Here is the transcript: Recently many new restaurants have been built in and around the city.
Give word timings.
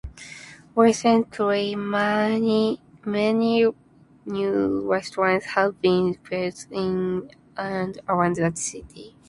Recently 0.75 1.75
many 1.75 2.79
new 3.05 4.91
restaurants 4.91 5.45
have 5.45 5.79
been 5.79 6.17
built 6.27 6.65
in 6.71 7.29
and 7.55 8.01
around 8.09 8.37
the 8.37 8.51
city. 8.55 9.15